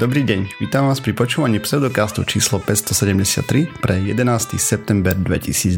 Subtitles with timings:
[0.00, 4.56] Dobrý deň, vítam vás pri počúvaní pseudokastu číslo 573 pre 11.
[4.56, 5.76] september 2022.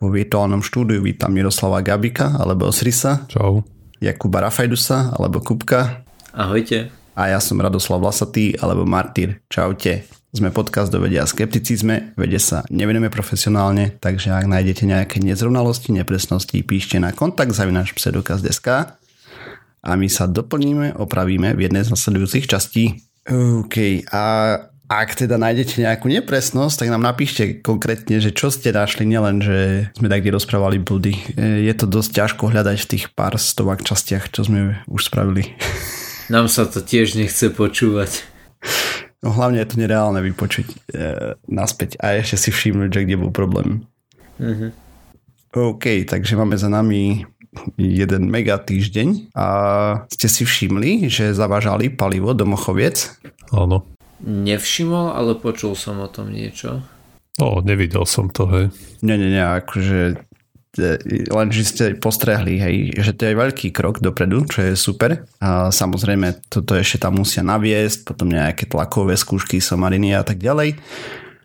[0.00, 3.28] Vo virtuálnom štúdiu vítam Miroslava Gabika alebo Osrisa.
[3.28, 3.68] Čau.
[4.00, 6.08] Jakuba Rafajdusa alebo Kupka.
[6.32, 6.88] Ahojte.
[7.12, 9.44] A ja som Radoslav Vlasatý alebo Martyr.
[9.52, 10.08] Čaute.
[10.32, 15.92] Sme podcast do vedia a skepticizme, vede sa nevenujeme profesionálne, takže ak nájdete nejaké nezrovnalosti,
[15.92, 18.96] nepresnosti, píšte na kontakt zavináš pseudokaz.sk
[19.82, 23.02] a my sa doplníme, opravíme v jednej z nasledujúcich častí.
[23.26, 24.22] OK, a
[24.92, 29.88] ak teda nájdete nejakú nepresnosť, tak nám napíšte konkrétne, že čo ste našli, nielen, že
[29.96, 31.16] sme tak kde rozprávali blúdy.
[31.32, 35.56] E, je to dosť ťažko hľadať v tých pár stovák častiach, čo sme už spravili.
[36.34, 38.20] Nám sa to tiež nechce počúvať.
[39.24, 40.76] No hlavne je to nereálne vypočuť e,
[41.48, 43.86] naspäť a ešte si všimnúť, že kde bol problém.
[44.42, 44.70] Mm-hmm.
[45.52, 47.28] OK, takže máme za nami
[47.76, 49.46] jeden mega týždeň a
[50.08, 53.12] ste si všimli, že zavážali palivo do Mochoviec?
[53.52, 53.84] Áno.
[54.22, 56.80] Nevšimol, ale počul som o tom niečo.
[57.40, 58.66] No, nevidel som to, hej.
[59.02, 60.00] Nie, nie, nie, akože
[60.78, 60.92] e,
[61.26, 65.26] len, že ste postrehli, hej, že to je veľký krok dopredu, čo je super.
[65.42, 70.78] A samozrejme, toto ešte tam musia naviesť, potom nejaké tlakové skúšky, somariny a tak ďalej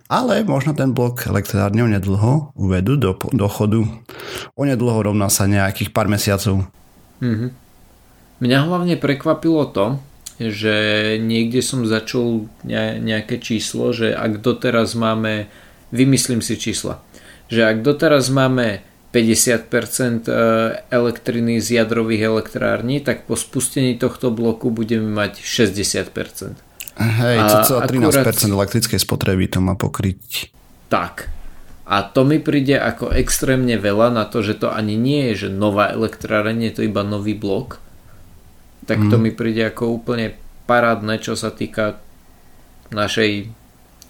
[0.07, 3.83] ale možno ten blok elektrárne onedlho uvedú do, do chodu.
[4.55, 6.67] Onedlho rovná sa nejakých pár mesiacov.
[7.19, 7.49] Mm-hmm.
[8.37, 9.99] Mňa hlavne prekvapilo to,
[10.37, 10.75] že
[11.17, 12.47] niekde som začul
[13.01, 15.49] nejaké číslo, že ak doteraz máme,
[15.89, 17.01] vymyslím si čísla,
[17.49, 20.33] že ak doteraz máme 50% e,
[20.93, 26.66] elektriny z jadrových elektrární, tak po spustení tohto bloku budeme mať 60%.
[26.97, 28.41] Hej, cca 13% akurát...
[28.41, 30.49] elektrickej spotreby to má pokryť.
[30.89, 31.29] Tak.
[31.87, 35.49] A to mi príde ako extrémne veľa na to, že to ani nie je, že
[35.53, 37.79] nová elektráreň, je to iba nový blok.
[38.89, 39.09] Tak mm.
[39.13, 39.23] to mhm.
[39.23, 40.35] mi príde ako úplne
[40.67, 42.03] parádne, čo sa týka
[42.91, 43.47] našej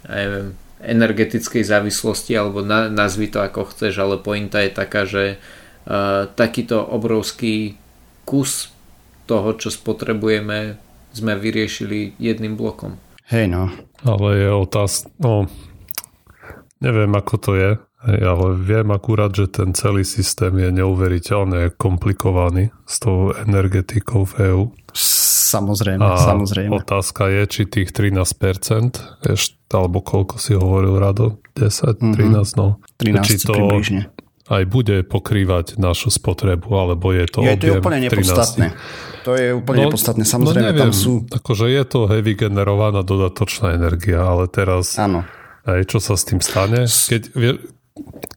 [0.09, 6.29] neviem, energetickej závislosti, alebo na, nazvi to ako chceš, ale pointa je taká, že uh,
[6.33, 7.77] takýto obrovský
[8.25, 8.73] kus
[9.29, 10.86] toho, čo spotrebujeme
[11.17, 13.01] sme vyriešili jedným blokom.
[13.27, 13.73] Hej no.
[14.05, 15.49] Ale je otázka, no
[16.79, 17.71] neviem ako to je,
[18.07, 24.63] ale viem akurát, že ten celý systém je neuveriteľne komplikovaný s tou energetikou v EU.
[25.47, 26.71] Samozrejme, a samozrejme.
[26.75, 31.39] otázka je, či tých 13%, eš, alebo koľko si hovoril Rado?
[31.55, 32.13] 10, mm-hmm.
[32.37, 32.77] 13, no.
[32.99, 34.01] 13 či to približne.
[34.47, 38.65] Aj bude pokrývať našu spotrebu, alebo je to je, objem to je úplne nepodstatné.
[38.73, 40.23] 13 to je úplne no, nepodstatné.
[40.23, 41.27] Samozrejme, no neviem, tam sú...
[41.27, 44.95] Akože je to heavy generovaná dodatočná energia, ale teraz...
[44.95, 45.27] Áno.
[45.67, 46.87] Aj čo sa s tým stane?
[46.87, 47.35] Keď,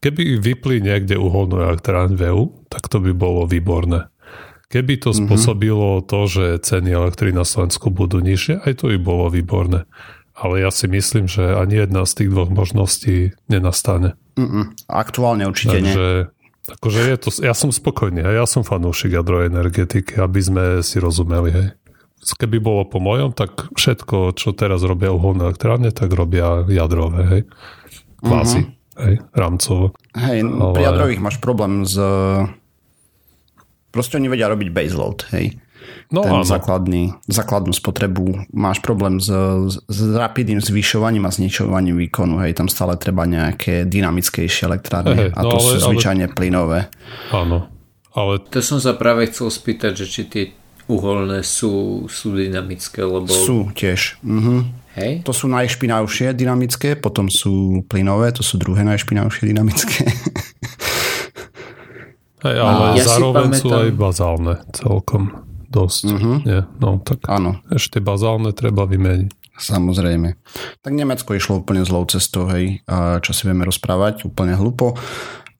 [0.03, 4.11] keby vypli niekde uholnú elektráň v EU, tak to by bolo výborné.
[4.67, 5.31] Keby to mm-hmm.
[5.31, 9.87] spôsobilo to, že ceny elektriny na Slovensku budú nižšie, aj to by bolo výborné.
[10.41, 14.17] Ale ja si myslím, že ani jedna z tých dvoch možností nenastane.
[14.33, 14.73] Mm-mm.
[14.89, 16.73] Aktuálne určite Takže, nie.
[16.77, 20.97] Akože je to, ja som spokojný, hej, ja som fanúšik jadrovej energetiky, aby sme si
[20.97, 21.67] rozumeli, hej.
[22.21, 27.41] Keby bolo po mojom, tak všetko, čo teraz robia uholné elektrárne, tak robia jadrové, hej.
[28.21, 29.01] Kvázi, uh-huh.
[29.01, 29.97] hej, rámcovo.
[30.13, 30.73] Hej, Ale...
[30.77, 31.97] pri jadrových máš problém s...
[33.91, 35.59] Proste oni vedia robiť baseload, hej.
[36.11, 36.47] No, ten áno.
[36.47, 38.51] základný, základnú spotrebu.
[38.51, 39.31] Máš problém s,
[39.87, 42.43] s rapidným zvyšovaním a zničovaním výkonu.
[42.43, 46.35] Hej, tam stále treba nejaké dynamickejšie elektrárne hey, a to no, sú ale, zvyčajne ale...
[46.35, 46.79] plynové.
[47.31, 47.71] Áno.
[48.11, 48.43] Ale...
[48.51, 50.43] To som sa práve chcel spýtať, že či tie
[50.91, 53.31] uholné sú, sú dynamické, lebo...
[53.31, 54.19] Sú tiež.
[54.19, 54.83] Mhm.
[54.99, 55.23] Hej?
[55.23, 60.03] To sú najšpinavšie dynamické, potom sú plynové, to sú druhé najšpinavšie dynamické.
[62.41, 63.61] Hej, ale ja zároveň pamätám...
[63.61, 65.23] sú aj bazálne celkom
[65.71, 66.03] dosť.
[66.09, 66.37] Uh-huh.
[66.43, 66.67] Nie?
[66.81, 67.61] No tak Áno.
[67.71, 69.31] ešte bazálne treba vymeniť.
[69.61, 70.41] Samozrejme.
[70.81, 72.81] Tak Nemecko išlo úplne zlou cestou, hej,
[73.21, 74.97] čo si vieme rozprávať, úplne hlupo.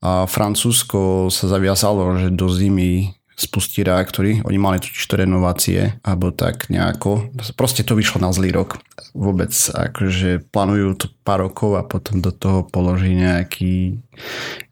[0.02, 4.42] A Francúzsko sa zaviazalo, že do zimy spustí reaktory.
[4.46, 7.30] Oni mali totiž to renovácie, alebo tak nejako.
[7.54, 8.82] Proste to vyšlo na zlý rok.
[9.14, 14.02] Vôbec akože plánujú to pár rokov a potom do toho položí nejaký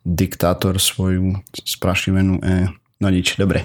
[0.10, 3.64] diktátor svoju sprašivenú e, No nič, dobre.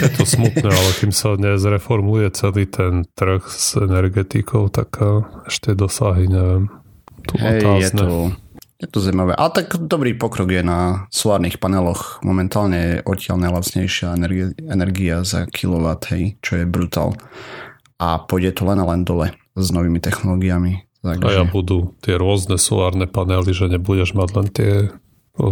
[0.00, 5.76] Je to smutné, ale kým sa nezreformuje celý ten trh s energetikou, tak eh, ešte
[5.76, 6.72] dosahy, neviem.
[7.28, 8.32] Tu Hej, je to,
[8.80, 9.36] je to zaujímavé.
[9.36, 12.24] Ale tak dobrý pokrok je na solárnych paneloch.
[12.24, 17.12] Momentálne je odtiaľ najlacnejšia energia, energia za kilowatt, hej, čo je brutál.
[18.00, 20.88] A pôjde to len a len dole s novými technológiami.
[21.04, 21.28] Takže...
[21.28, 24.72] A ja budú tie rôzne solárne panely, že nebudeš mať len tie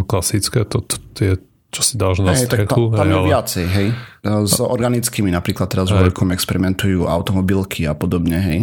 [0.05, 0.85] klasické, to,
[1.17, 2.97] tie čo si dáš na hej, strechu.
[2.97, 3.29] Tam, je ale...
[3.29, 3.89] viacej, hej.
[4.25, 8.61] S organickými napríklad teraz vo veľkom experimentujú automobilky a podobne, hej.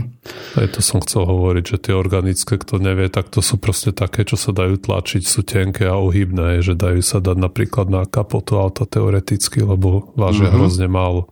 [0.57, 4.25] Aj to som chcel hovoriť, že tie organické, kto nevie, tak to sú proste také,
[4.25, 8.57] čo sa dajú tlačiť, sú tenké a uhybné, že dajú sa dať napríklad na kapotu
[8.57, 10.57] auta teoreticky, lebo vážia mm-hmm.
[10.57, 11.29] hrozne málo.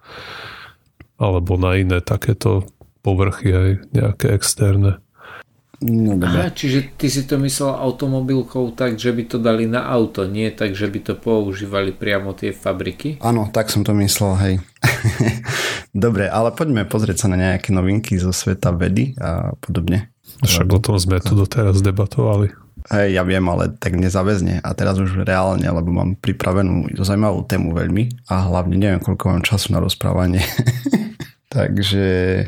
[1.18, 2.70] Alebo na iné takéto
[3.02, 5.03] povrchy aj nejaké externé.
[5.84, 10.24] No, Aha, čiže ty si to myslel automobilkou tak, že by to dali na auto,
[10.24, 13.20] nie tak, že by to používali priamo tie fabriky?
[13.20, 14.54] Áno, tak som to myslel, hej.
[15.92, 20.08] dobre, ale poďme pozrieť sa na nejaké novinky zo sveta vedy a podobne.
[20.40, 22.56] Však o tom sme tu doteraz debatovali.
[22.88, 27.76] Hej, ja viem, ale tak nezaväzne a teraz už reálne, lebo mám pripravenú zaujímavú tému
[27.76, 30.44] veľmi a hlavne neviem, koľko mám času na rozprávanie.
[31.54, 32.06] Takže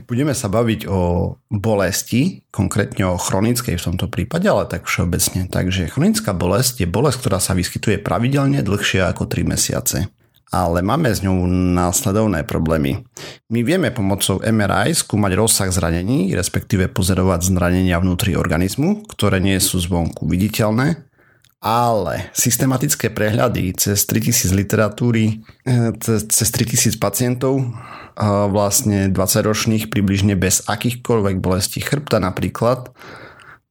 [0.10, 5.46] budeme sa baviť o bolesti, konkrétne o chronickej v tomto prípade, ale tak všeobecne.
[5.46, 10.10] Takže chronická bolesť je bolesť, ktorá sa vyskytuje pravidelne dlhšie ako 3 mesiace.
[10.50, 11.46] Ale máme s ňou
[11.78, 13.06] následovné problémy.
[13.54, 19.78] My vieme pomocou MRI skúmať rozsah zranení, respektíve pozorovať zranenia vnútri organizmu, ktoré nie sú
[19.78, 21.06] zvonku viditeľné,
[21.62, 25.94] ale systematické prehľady cez 3000 literatúry, eh,
[26.26, 27.62] cez 3000 pacientov
[28.24, 32.96] vlastne 20-ročných približne bez akýchkoľvek bolestí chrbta napríklad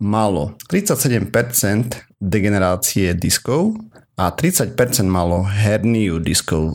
[0.00, 1.32] malo 37%
[2.20, 3.76] degenerácie diskov
[4.14, 6.75] a 30% malo herniu diskov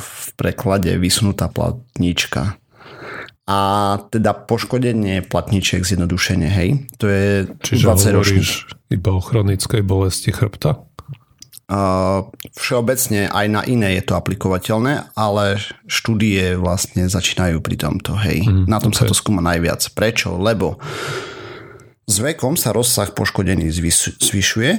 [0.00, 2.58] v preklade vysunutá platnička.
[3.50, 3.58] A
[4.14, 6.86] teda poškodenie platničiek zjednodušene, hej?
[7.02, 7.82] To je Čiže
[8.14, 8.50] 20 ročných.
[8.94, 10.86] iba o chronickej bolesti chrbta?
[12.58, 18.18] Všeobecne aj na iné je to aplikovateľné, ale štúdie vlastne začínajú pri tomto.
[18.18, 18.42] Hej.
[18.42, 19.06] Mm, na tom okay.
[19.06, 19.78] sa to skúma najviac.
[19.94, 20.34] Prečo?
[20.34, 20.82] Lebo
[22.10, 23.70] s vekom sa rozsah poškodený
[24.18, 24.70] zvyšuje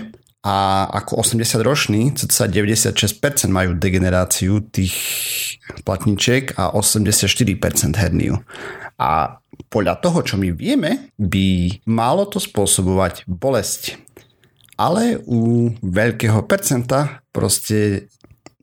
[0.43, 4.91] a ako 80-roční cca 96% majú degeneráciu tých
[5.87, 8.35] platničiek a 84% herniu.
[8.99, 9.39] A
[9.71, 14.10] podľa toho, čo my vieme, by malo to spôsobovať bolesť
[14.81, 18.09] ale u veľkého percenta proste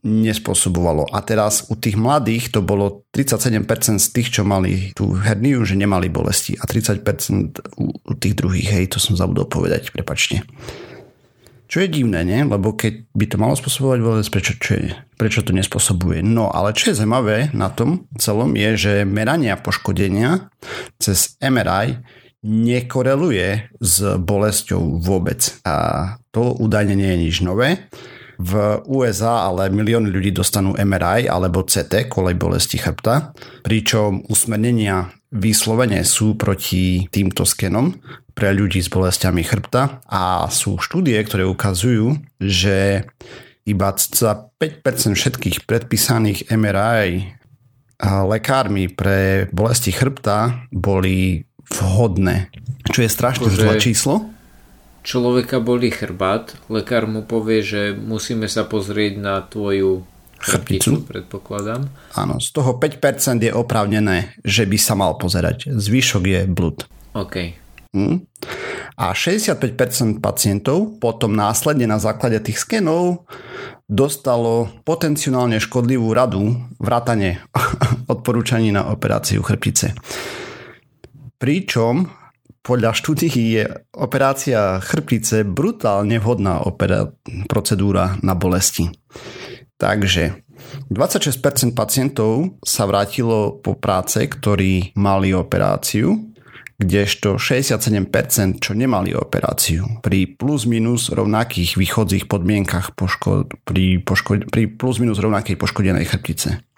[0.03, 1.11] nespôsobovalo.
[1.11, 5.75] A teraz u tých mladých to bolo 37% z tých, čo mali tú herniu, že
[5.75, 7.03] nemali bolesti a 30%
[7.79, 10.43] u, tých druhých, hej, to som zabudol povedať, prepačte.
[11.69, 12.41] Čo je divné, nie?
[12.41, 14.89] Lebo keď by to malo spôsobovať bolesť, prečo, čo je,
[15.19, 16.25] prečo to nespôsobuje?
[16.25, 20.49] No, ale čo je zaujímavé na tom celom je, že merania poškodenia
[20.97, 22.01] cez MRI
[22.43, 25.59] nekoreluje s bolesťou vôbec.
[25.67, 27.89] A to údajne nie je nič nové.
[28.39, 28.55] V
[28.87, 33.35] USA ale milióny ľudí dostanú MRI alebo CT, kolej bolesti chrbta,
[33.67, 37.99] pričom usmernenia vyslovene sú proti týmto skenom
[38.31, 43.11] pre ľudí s bolestiami chrbta a sú štúdie, ktoré ukazujú, že
[43.67, 47.35] iba za 5% všetkých predpísaných MRI
[47.99, 51.43] lekármi pre bolesti chrbta boli
[51.73, 52.49] vhodné.
[52.89, 54.29] Čo je strašne zlé číslo.
[54.99, 60.03] Človeka boli chrbát, lekár mu povie, že musíme sa pozrieť na tvoju
[60.39, 61.87] chrbticu, predpokladám.
[62.15, 65.71] Áno, z toho 5% je oprávnené, že by sa mal pozerať.
[65.71, 66.87] Zvyšok je blud.
[67.15, 67.35] OK.
[67.95, 68.21] Hm?
[68.99, 73.25] A 65% pacientov potom následne na základe tých skenov
[73.89, 77.41] dostalo potenciálne škodlivú radu vrátane
[78.13, 79.97] odporúčaní na operáciu chrbtice.
[81.39, 82.11] Pričom
[82.59, 83.63] podľa štúdií je
[83.95, 87.09] operácia chrbtice brutálne vhodná opera-
[87.47, 88.91] procedúra na bolesti.
[89.79, 90.43] Takže
[90.91, 96.29] 26% pacientov sa vrátilo po práce, ktorí mali operáciu,
[96.79, 100.03] kdežto 67% čo nemali operáciu.
[100.03, 106.68] Pri plus minus rovnakých východzích podmienkach poško- pri, poško- pri plus minus rovnakej poškodenej chrbtice.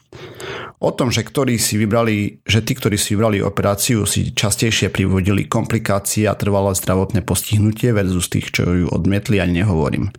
[0.82, 5.46] O tom, že, ktorí si vybrali, že tí, ktorí si vybrali operáciu, si častejšie privodili
[5.46, 10.10] komplikácie a trvalé zdravotné postihnutie versus tých, čo ju odmietli, ani nehovorím.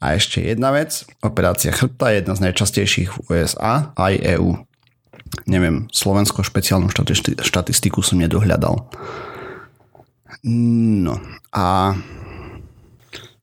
[0.00, 4.56] A ešte jedna vec, operácia chrbta je jedna z najčastejších v USA aj EU.
[5.44, 6.88] Neviem, Slovensko špeciálnu
[7.44, 8.80] štatistiku som nedohľadal.
[10.48, 11.14] No
[11.52, 11.92] a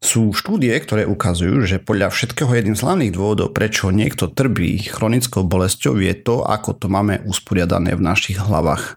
[0.08, 5.44] sú štúdie, ktoré ukazujú, že podľa všetkého jedným z hlavných dôvodov, prečo niekto trpí chronickou
[5.44, 8.96] bolesťou, je to, ako to máme usporiadané v našich hlavách.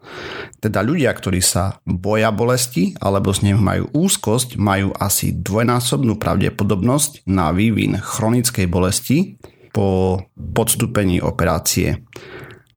[0.62, 7.26] Teda ľudia, ktorí sa boja bolesti alebo s ním majú úzkosť, majú asi dvojnásobnú pravdepodobnosť
[7.26, 9.35] na vývin chronickej bolesti
[9.75, 12.07] po podstúpení operácie.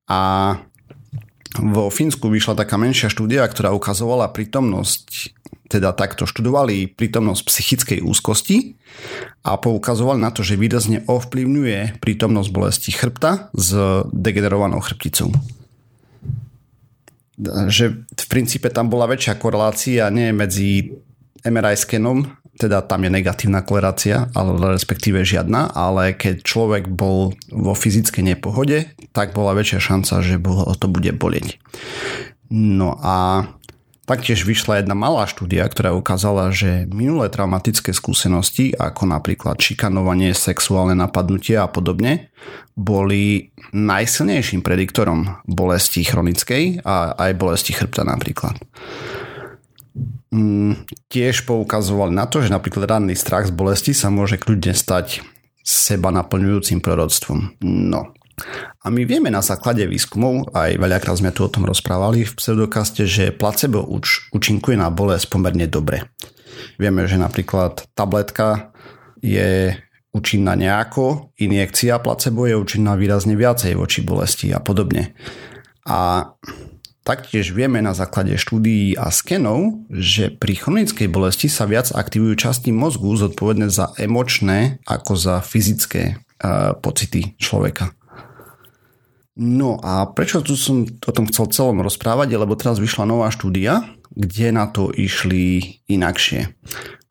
[0.10, 0.58] A
[1.54, 5.38] vo Fínsku vyšla taká menšia štúdia, ktorá ukazovala prítomnosť
[5.68, 8.78] teda takto študovali prítomnosť psychickej úzkosti
[9.48, 13.74] a poukazovali na to, že výrazne ovplyvňuje prítomnosť bolesti chrbta s
[14.12, 15.34] degenerovanou chrbticou.
[17.68, 20.94] Že v princípe tam bola väčšia korelácia nie medzi
[21.44, 27.74] MRI skenom, teda tam je negatívna korelácia, ale respektíve žiadna, ale keď človek bol vo
[27.74, 30.38] fyzickej nepohode, tak bola väčšia šanca, že
[30.78, 31.58] to bude bolieť.
[32.54, 33.50] No a
[34.04, 40.92] Taktiež vyšla jedna malá štúdia, ktorá ukázala, že minulé traumatické skúsenosti, ako napríklad šikanovanie, sexuálne
[40.92, 42.28] napadnutie a podobne,
[42.76, 48.60] boli najsilnejším prediktorom bolesti chronickej a aj bolesti chrbta napríklad.
[50.36, 55.24] Mm, tiež poukazovali na to, že napríklad ranný strach z bolesti sa môže kľudne stať
[55.64, 57.56] seba naplňujúcim proroctvom.
[57.64, 58.12] No,
[58.84, 63.06] a my vieme na základe výskumov, aj veľakrát sme tu o tom rozprávali v pseudokaste,
[63.06, 66.10] že placebo uč, účinkuje na bolesť pomerne dobre.
[66.82, 68.74] Vieme, že napríklad tabletka
[69.22, 69.78] je
[70.14, 75.14] účinná nejako, injekcia placebo je účinná výrazne viacej voči bolesti a podobne.
[75.86, 76.32] A
[77.04, 82.72] Taktiež vieme na základe štúdií a skenov, že pri chronickej bolesti sa viac aktivujú časti
[82.72, 87.92] mozgu zodpovedné za emočné ako za fyzické uh, pocity človeka.
[89.34, 93.82] No a prečo tu som o tom chcel celom rozprávať, lebo teraz vyšla nová štúdia,
[94.14, 96.54] kde na to išli inakšie.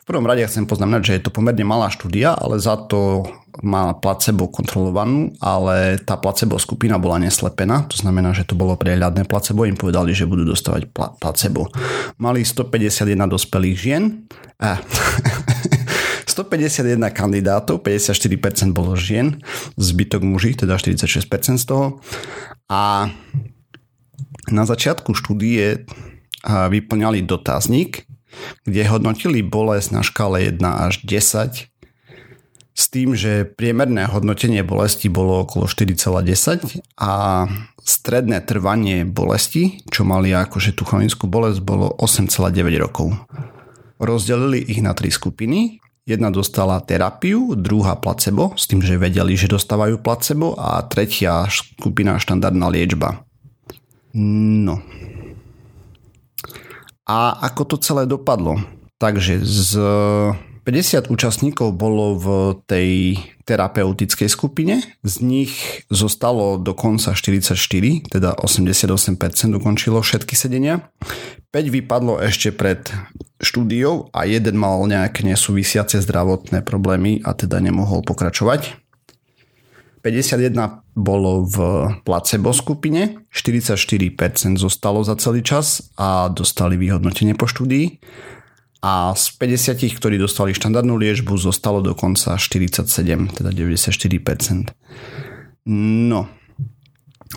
[0.02, 3.26] V prvom rade chcem poznamenať, že je to pomerne malá štúdia, ale za to
[3.62, 9.28] má placebo kontrolovanú, ale tá placebo skupina bola neslepená, to znamená, že to bolo prehľadné
[9.30, 10.90] placebo, im povedali, že budú dostávať
[11.22, 11.70] placebo.
[12.18, 14.26] Mali 151 dospelých žien,
[14.58, 14.78] eh,
[16.32, 19.44] 151 kandidátov, 54% bolo žien,
[19.76, 22.00] zbytok muži, teda 46% z toho.
[22.72, 23.12] A
[24.48, 25.84] na začiatku štúdie
[26.42, 28.08] vyplňali dotazník,
[28.64, 31.68] kde hodnotili bolesť na škále 1 až 10
[32.72, 37.44] s tým, že priemerné hodnotenie bolesti bolo okolo 4,10 a
[37.84, 43.12] stredné trvanie bolesti, čo mali akože tú chronickú bolesť, bolo 8,9 rokov.
[44.00, 49.46] Rozdelili ich na tri skupiny Jedna dostala terapiu, druhá placebo, s tým, že vedeli, že
[49.46, 53.22] dostávajú placebo a tretia skupina štandardná liečba.
[54.18, 54.82] No.
[57.06, 58.58] A ako to celé dopadlo?
[58.98, 59.70] Takže z
[60.62, 62.26] 50 účastníkov bolo v
[62.70, 65.54] tej terapeutickej skupine, z nich
[65.90, 67.58] zostalo dokonca 44,
[68.10, 70.86] teda 88% ukončilo všetky sedenia.
[71.50, 72.90] 5 vypadlo ešte pred
[73.42, 78.78] štúdiou a jeden mal nejaké nesúvisiace zdravotné problémy a teda nemohol pokračovať.
[80.02, 81.56] 51 bolo v
[82.02, 88.02] placebo skupine, 44% zostalo za celý čas a dostali vyhodnotenie po štúdii
[88.82, 94.74] a z 50, ktorí dostali štandardnú liežbu, zostalo dokonca 47, teda 94%.
[95.70, 96.26] No,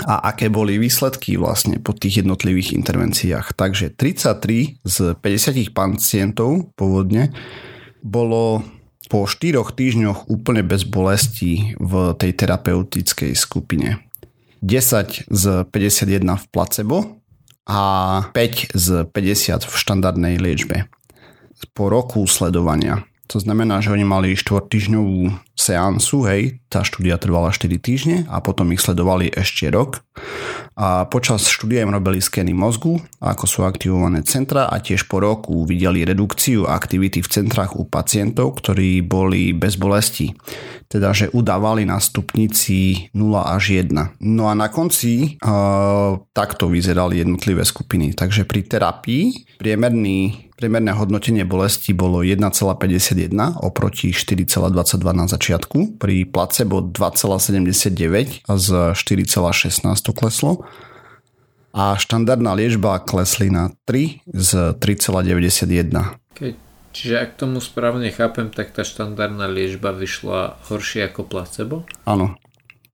[0.05, 3.57] a aké boli výsledky vlastne po tých jednotlivých intervenciách.
[3.57, 7.33] Takže 33 z 50 pacientov pôvodne
[8.05, 8.61] bolo
[9.09, 14.05] po 4 týždňoch úplne bez bolesti v tej terapeutickej skupine.
[14.61, 16.97] 10 z 51 v placebo
[17.65, 17.81] a
[18.29, 20.85] 5 z 50 v štandardnej liečbe
[21.73, 23.05] po roku sledovania.
[23.25, 28.37] To znamená, že oni mali 4 týždňovú seansu, hej, tá štúdia trvala 4 týždne a
[28.43, 30.05] potom ich sledovali ešte rok.
[30.75, 35.63] A počas štúdia im robili skény mozgu, ako sú aktivované centra a tiež po roku
[35.63, 40.35] videli redukciu aktivity v centrách u pacientov, ktorí boli bez bolesti.
[40.85, 44.21] Teda, že udávali na stupnici 0 až 1.
[44.21, 48.13] No a na konci uh, takto vyzerali jednotlivé skupiny.
[48.13, 55.99] Takže pri terapii priemerný Priemerné hodnotenie bolesti bolo 1,51 oproti 4,22 na začiatku.
[55.99, 60.63] Pri placebo 2,79 a z 4,16 to kleslo.
[61.75, 66.23] A štandardná liečba klesli na 3 z 3,91.
[66.31, 66.55] Okay.
[66.95, 71.83] Čiže ak tomu správne chápem, tak tá štandardná liečba vyšla horšie ako placebo?
[72.07, 72.39] Áno,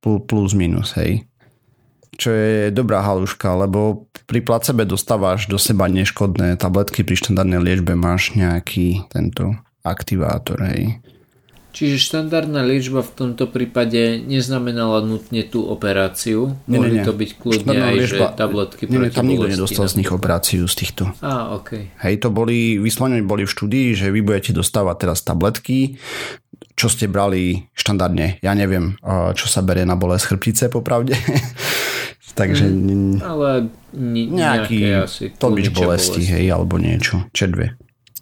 [0.01, 1.29] plus minus, hej
[2.17, 7.95] čo je dobrá haluška, lebo pri placebe dostávaš do seba neškodné tabletky, pri štandardnej liečbe
[7.95, 10.99] máš nejaký tento aktivátor, hej.
[11.71, 16.59] Čiže štandardná liečba v tomto prípade neznamenala nutne tú operáciu?
[16.67, 19.87] Nie, Mohli nie, to byť kľudne aj, liečba, že tabletky nie, nie, tam nikto nedostal
[19.87, 21.03] z nich operáciu z týchto.
[21.23, 21.95] Á, ok.
[22.03, 25.95] Hej, to boli, vyslovene boli v štúdii, že vy budete dostávať teraz tabletky,
[26.75, 28.43] čo ste brali štandardne.
[28.43, 28.99] Ja neviem,
[29.39, 31.15] čo sa berie na bolesť chrbtice, popravde.
[32.31, 37.27] Takže mm, ale ni- nejaký asi tlmič bolesti, bolesti, hej, alebo niečo.
[37.35, 37.75] Čedve.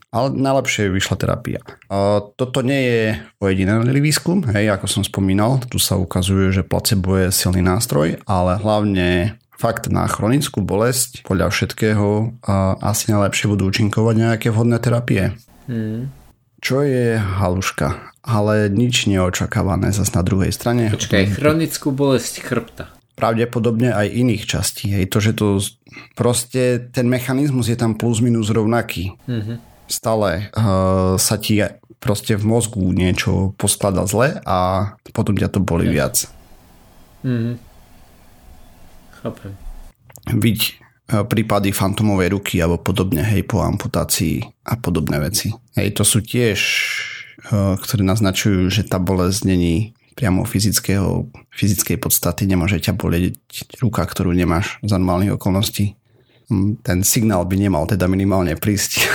[0.09, 1.61] Ale najlepšie vyšla terapia.
[1.93, 3.01] A toto nie je
[3.37, 8.57] ojedinelý výskum, hej, ako som spomínal, tu sa ukazuje, že placebo je silný nástroj, ale
[8.57, 15.37] hlavne fakt na chronickú bolesť podľa všetkého a asi najlepšie budú účinkovať nejaké vhodné terapie.
[15.69, 16.09] Mm.
[16.57, 18.17] Čo je haluška?
[18.25, 20.89] Ale nič neočakávané zase na druhej strane.
[20.89, 24.95] Počkaj, chronickú bolesť chrbta pravdepodobne aj iných častí.
[24.95, 25.59] Hej, to, že to
[26.15, 29.19] proste ten mechanizmus je tam plus minus rovnaký.
[29.27, 29.57] Mm-hmm.
[29.91, 31.59] Stále uh, sa ti
[31.99, 36.31] proste v mozgu niečo posklada zle a potom ťa to boli viac.
[37.27, 37.55] Mm-hmm.
[39.19, 39.51] Chápem.
[40.39, 40.61] Vidť
[41.11, 45.51] uh, prípady fantomovej ruky alebo podobne, hej, po amputácii a podobné veci.
[45.75, 46.59] Hej, to sú tiež,
[47.51, 53.39] uh, ktoré naznačujú, že tá bolesť není priamo fyzického, fyzickej podstaty nemôže ťa bolieť
[53.79, 55.95] ruka, ktorú nemáš za normálnych okolností.
[56.51, 59.07] Mm, ten signál by nemal teda minimálne prísť.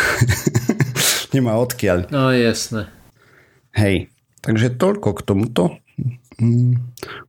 [1.36, 2.08] Nemá odkiaľ.
[2.08, 2.88] No jasné.
[3.76, 4.08] Hej,
[4.40, 5.76] takže toľko k tomuto.
[6.40, 6.80] Mm,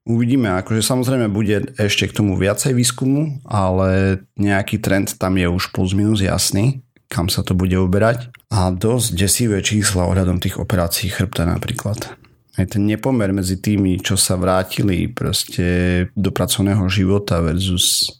[0.08, 5.76] uvidíme, akože samozrejme bude ešte k tomu viacej výskumu, ale nejaký trend tam je už
[5.76, 6.80] plus minus jasný,
[7.12, 8.32] kam sa to bude uberať.
[8.56, 12.24] A dosť desivé čísla ohľadom tých operácií chrbta napríklad
[12.56, 18.16] aj ten nepomer medzi tými, čo sa vrátili proste do pracovného života versus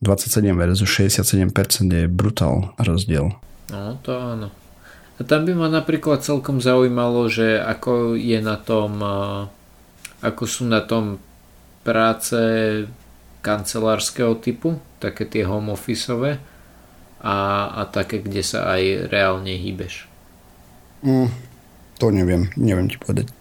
[0.00, 1.52] 27 versus 67%
[1.90, 3.34] je brutál rozdiel.
[3.68, 4.48] No, to áno.
[5.18, 9.02] A tam by ma napríklad celkom zaujímalo, že ako je na tom,
[10.22, 11.18] ako sú na tom
[11.82, 12.38] práce
[13.42, 16.38] kancelárskeho typu, také tie home officeové
[17.18, 20.06] a, a také, kde sa aj reálne hýbeš.
[21.02, 21.30] Mm,
[21.98, 23.37] to neviem, neviem ti povedať.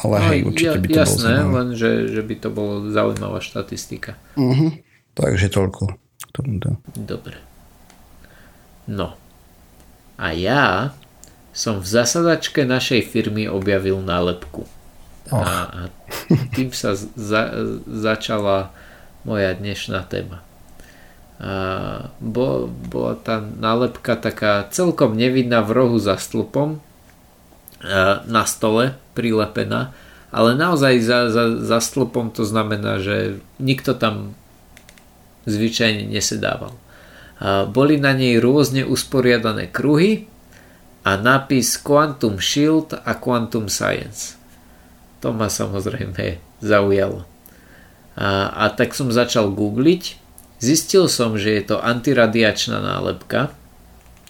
[0.00, 2.74] Ale no, hej, určite ja, by to jasné, bolo len že, že by to bolo
[2.88, 4.16] zaujímavá štatistika.
[4.32, 4.72] Uh-huh.
[5.12, 6.00] Takže toľko.
[6.96, 7.36] Dobre.
[8.88, 9.12] No.
[10.16, 10.96] A ja
[11.52, 14.64] som v zasadačke našej firmy objavil nálepku.
[15.28, 15.36] Oh.
[15.36, 15.80] A, a
[16.56, 17.42] tým sa za,
[17.84, 18.72] začala
[19.28, 20.40] moja dnešná téma.
[21.40, 26.80] A bo, bola tá nálepka taká celkom nevidná v rohu za stĺpom
[28.26, 29.96] na stole prilepená,
[30.30, 34.36] ale naozaj za, za, za stĺpom to znamená, že nikto tam
[35.48, 36.76] zvyčajne nesedával.
[37.72, 40.28] Boli na nej rôzne usporiadané kruhy
[41.08, 44.36] a nápis Quantum Shield a Quantum Science.
[45.24, 47.24] To ma samozrejme zaujalo.
[48.20, 50.20] A, a tak som začal googliť.
[50.60, 53.56] Zistil som, že je to antiradiačná nálepka.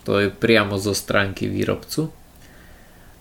[0.06, 2.14] To je priamo zo stránky výrobcu.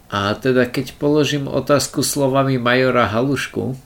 [0.09, 3.77] A teda keď položím otázku slovami majora Halušku,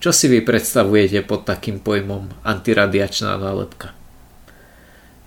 [0.00, 3.96] čo si vy predstavujete pod takým pojmom antiradiačná nálepka?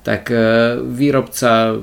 [0.06, 0.38] Tak e,
[0.82, 1.78] výrobca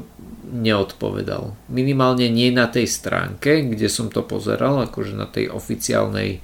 [0.50, 1.54] neodpovedal.
[1.70, 6.40] Minimálne nie na tej stránke, kde som to pozeral, akože na tej oficiálnej e,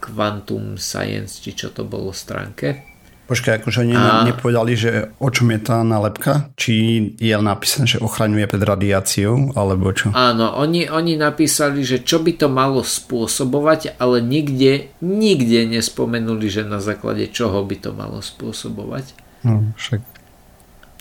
[0.00, 2.91] Quantum Science, či čo to bolo stránke.
[3.22, 4.26] Počkaj, akože oni a...
[4.28, 6.50] nepovedali, že o čom je tá nálepka?
[6.58, 6.74] Či
[7.16, 10.10] je napísané, že ochraňuje pred radiáciou, alebo čo?
[10.10, 16.66] Áno, oni, oni napísali, že čo by to malo spôsobovať, ale nikde, nikde nespomenuli, že
[16.66, 19.16] na základe čoho by to malo spôsobovať.
[19.46, 20.02] No, však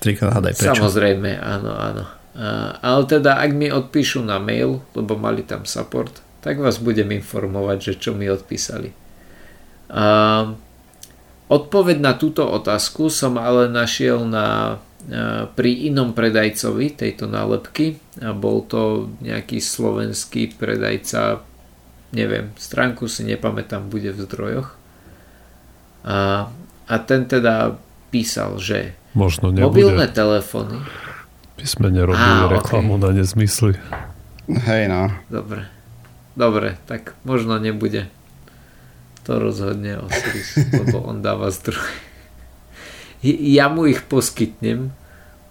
[0.02, 0.78] trikrát hádaj prečo.
[0.78, 2.06] Samozrejme, áno, áno.
[2.32, 7.12] A, ale teda, ak mi odpíšu na mail, lebo mali tam support, tak vás budem
[7.12, 8.94] informovať, že čo mi odpísali.
[9.92, 10.54] A,
[11.52, 18.32] Odpoveď na túto otázku som ale našiel na, e, pri inom predajcovi tejto nálepky a
[18.32, 21.44] bol to nejaký slovenský predajca,
[22.16, 24.70] neviem, stránku si nepamätám, bude v zdrojoch.
[26.08, 26.48] A,
[26.88, 27.76] a ten teda
[28.16, 29.68] písal, že Možno nebude.
[29.68, 30.80] mobilné telefóny
[31.62, 33.04] by sme nerobili Á, reklamu okay.
[33.06, 33.74] na nezmysly.
[34.50, 35.14] Hej no.
[35.30, 35.70] Dobre.
[36.34, 38.10] Dobre, tak možno nebude
[39.24, 41.94] to rozhodne Osiris, lebo on dáva zdroje.
[43.26, 44.90] Ja mu ich poskytnem,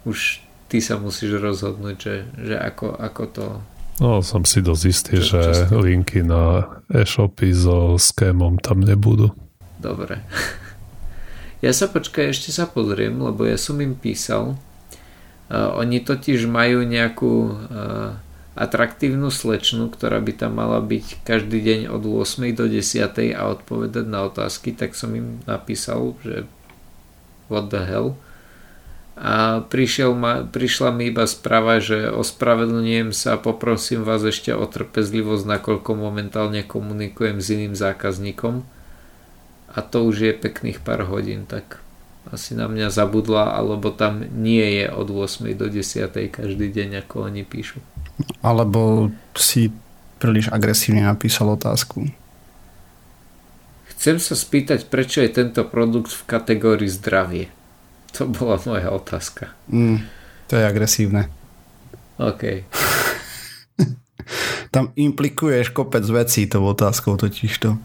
[0.02, 3.46] už ty sa musíš rozhodnúť, že, že ako, ako to...
[4.02, 9.30] No, som si dosť istý, čo, že čo linky na e-shopy so skémom tam nebudú.
[9.78, 10.24] Dobre.
[11.60, 14.56] Ja sa počkaj, ešte sa pozriem, lebo ja som im písal.
[15.52, 18.16] Uh, oni totiž majú nejakú uh,
[18.58, 24.06] atraktívnu slečnu, ktorá by tam mala byť každý deň od 8 do 10 a odpovedať
[24.10, 26.50] na otázky, tak som im napísal, že
[27.46, 28.18] what the hell.
[29.20, 35.44] A prišiel ma, prišla mi iba správa, že ospravedlňujem sa, poprosím vás ešte o trpezlivosť,
[35.44, 38.64] nakoľko momentálne komunikujem s iným zákazníkom.
[39.70, 41.84] A to už je pekných pár hodín, tak
[42.32, 47.28] asi na mňa zabudla, alebo tam nie je od 8 do 10 každý deň, ako
[47.28, 47.84] oni píšu.
[48.40, 49.72] Alebo si
[50.20, 52.08] príliš agresívne napísal otázku.
[53.96, 57.52] Chcem sa spýtať, prečo je tento produkt v kategórii zdravie.
[58.16, 59.52] To bola moja otázka.
[59.68, 60.04] Mm,
[60.48, 61.28] to je agresívne.
[62.16, 62.42] OK.
[64.74, 67.76] Tam implikuješ kopec vecí tou otázkou totižto.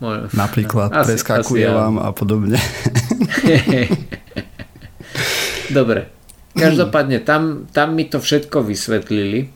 [0.00, 0.32] Moje...
[0.32, 2.56] Napríklad asi, preskakuje asi vám a podobne.
[5.76, 6.19] Dobre.
[6.54, 9.54] Každopádne tam, tam mi to všetko vysvetlili.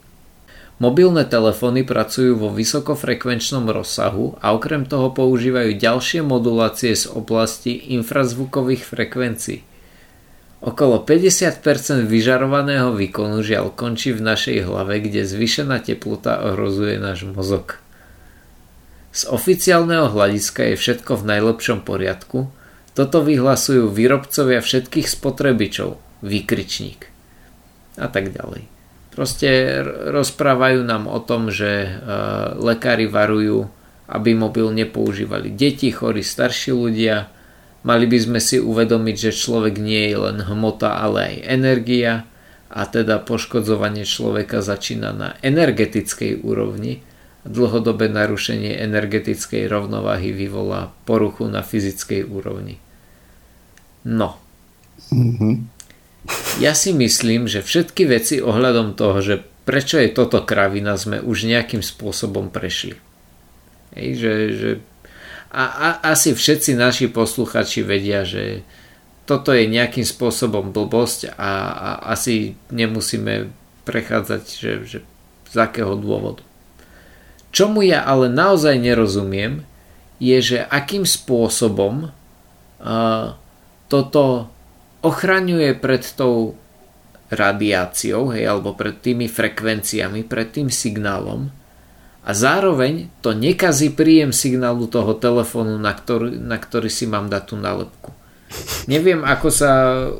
[0.82, 8.82] Mobilné telefóny pracujú vo vysokofrekvenčnom rozsahu a okrem toho používajú ďalšie modulácie z oblasti infrazvukových
[8.82, 9.62] frekvencií.
[10.64, 17.78] Okolo 50% vyžarovaného výkonu žiaľ končí v našej hlave, kde zvyšená teplota ohrozuje náš mozog.
[19.14, 22.50] Z oficiálneho hľadiska je všetko v najlepšom poriadku,
[22.98, 27.12] toto vyhlasujú výrobcovia všetkých spotrebičov, výkričník
[28.00, 28.64] a tak ďalej.
[29.12, 29.78] Proste
[30.10, 31.90] rozprávajú nám o tom, že e,
[32.58, 33.70] lekári varujú,
[34.10, 37.30] aby mobil nepoužívali deti, chorí, starší ľudia,
[37.84, 42.12] Mali by sme si uvedomiť, že človek nie je len hmota, ale aj energia
[42.72, 47.04] a teda poškodzovanie človeka začína na energetickej úrovni.
[47.44, 52.80] Dlhodobé narušenie energetickej rovnováhy vyvolá poruchu na fyzickej úrovni.
[54.08, 54.40] No.
[55.12, 55.73] Mm-hmm.
[56.62, 61.50] Ja si myslím, že všetky veci ohľadom toho, že prečo je toto kravina, sme už
[61.50, 62.94] nejakým spôsobom prešli.
[63.98, 64.70] Hej, že, že
[65.50, 68.62] a, a asi všetci naši posluchači vedia, že
[69.26, 73.50] toto je nejakým spôsobom blbosť a, a asi nemusíme
[73.82, 74.98] prechádzať, že, že
[75.50, 76.42] z akého dôvodu.
[77.54, 79.62] Čomu ja ale naozaj nerozumiem,
[80.22, 83.26] je, že akým spôsobom uh,
[83.86, 84.53] toto
[85.04, 86.56] ochraňuje pred tou
[87.28, 91.52] radiáciou, hej, alebo pred tými frekvenciami, pred tým signálom,
[92.24, 97.42] a zároveň to nekazí príjem signálu toho telefónu, na ktorý, na ktorý si mám dať
[97.52, 98.10] tú nálepku.
[98.88, 99.72] Neviem, ako sa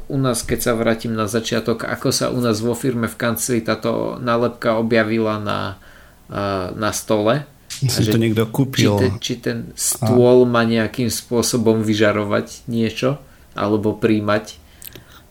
[0.05, 3.65] u nás, keď sa vrátim na začiatok, ako sa u nás vo firme v kancli
[3.65, 5.81] táto nálepka objavila na,
[6.77, 7.49] na stole.
[7.73, 9.01] Si to niekto kúpil.
[9.01, 13.17] Či ten, či ten stôl má nejakým spôsobom vyžarovať niečo,
[13.57, 14.61] alebo príjmať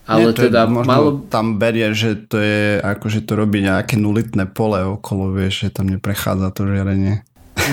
[0.04, 1.24] ale Nie, to teda je, malo...
[1.32, 5.80] tam berie, že to je ako, že to robí nejaké nulitné pole okolo, vieš, že
[5.80, 7.24] tam neprechádza to žiarenie.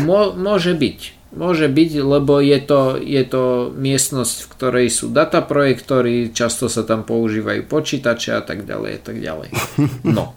[0.08, 1.00] Mo, môže byť.
[1.32, 7.08] Môže byť, lebo je to, je to miestnosť, v ktorej sú dataprojektory, často sa tam
[7.08, 9.50] používajú počítače a tak ďalej a tak ďalej.
[10.08, 10.36] No.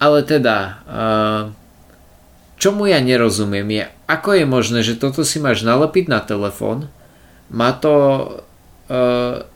[0.00, 0.84] Ale teda,
[2.56, 6.88] čomu ja nerozumiem je, ako je možné, že toto si máš nalepiť na telefón,
[7.52, 7.92] má to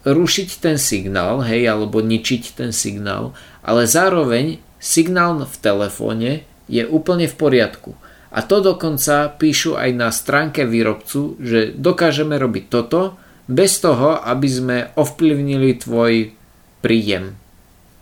[0.07, 3.35] rušiť ten signál, hej, alebo ničiť ten signál,
[3.66, 6.31] ale zároveň signál v telefóne
[6.70, 7.99] je úplne v poriadku.
[8.35, 14.49] A to dokonca píšu aj na stránke výrobcu, že dokážeme robiť toto bez toho, aby
[14.51, 16.35] sme ovplyvnili tvoj
[16.83, 17.38] príjem.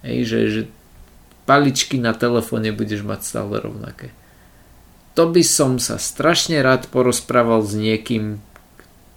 [0.04, 0.62] Hej, že, že
[1.44, 4.12] paličky na telefóne budeš mať stále rovnaké.
[5.12, 8.40] To by som sa strašne rád porozprával s niekým,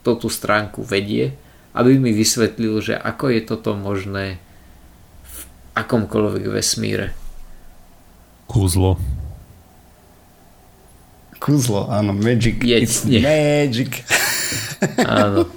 [0.04, 1.40] kto tú stránku vedie,
[1.76, 4.40] aby mi vysvetlil, že ako je toto možné
[5.28, 5.38] v
[5.76, 7.12] akomkoľvek vesmíre.
[8.48, 8.96] Kúzlo.
[11.44, 12.64] Kúzlo, áno, magic.
[12.64, 13.22] Je, It's nie.
[13.22, 14.02] magic.
[15.04, 15.52] áno.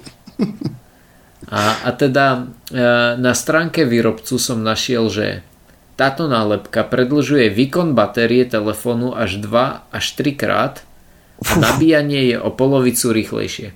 [1.49, 2.77] A, a teda e,
[3.17, 5.27] na stránke výrobcu som našiel, že
[5.97, 10.75] táto nálepka predlžuje výkon batérie telefónu až 2 až 3 krát
[11.41, 13.73] a nabíjanie je o polovicu rýchlejšie.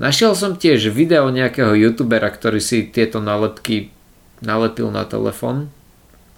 [0.00, 3.92] Našiel som tiež video nejakého youtubera, ktorý si tieto nálepky
[4.40, 5.68] nalepil na telefon.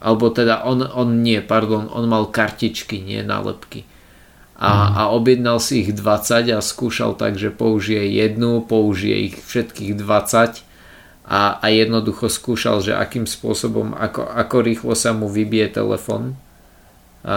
[0.03, 3.87] Alebo teda on, on nie, pardon, on mal kartičky, nie nálepky.
[4.59, 4.89] A, mm.
[4.99, 10.67] a objednal si ich 20 a skúšal tak, že použije jednu, použije ich všetkých 20
[11.31, 16.35] a, a jednoducho skúšal, že akým spôsobom, ako, ako rýchlo sa mu vybije telefon
[17.23, 17.37] a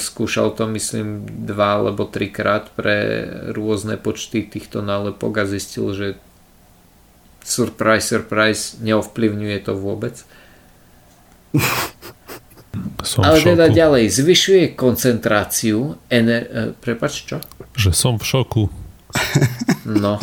[0.00, 6.16] skúšal to myslím dva alebo trikrát pre rôzne počty týchto nálepok a zistil, že
[7.44, 10.16] surprise, surprise, neovplyvňuje to vôbec.
[13.04, 17.40] Som Ale teda ďalej, zvyšuje koncentráciu ener- e, prepač, čo?
[17.72, 18.68] Že som v šoku.
[19.88, 20.20] No,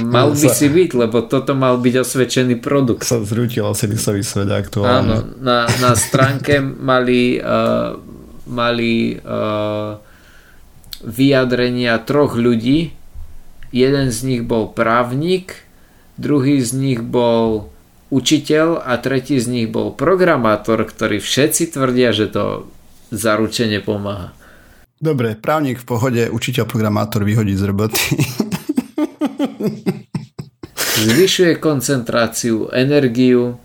[0.00, 3.04] Mal by si byť, lebo toto mal byť osvedčený produkt.
[3.04, 4.96] Sa zrútil celý svet aktuálne.
[4.96, 7.92] Áno, na, na stránke mali uh,
[8.52, 9.96] mali uh,
[11.00, 12.92] vyjadrenia troch ľudí.
[13.72, 15.64] Jeden z nich bol právnik,
[16.20, 17.72] druhý z nich bol
[18.12, 22.68] učiteľ a tretí z nich bol programátor, ktorý všetci tvrdia, že to
[23.08, 24.36] zaručene pomáha.
[25.02, 28.04] Dobre, právnik v pohode, učiteľ programátor vyhodí z roboty.
[31.02, 33.58] Zvyšuje koncentráciu, energiu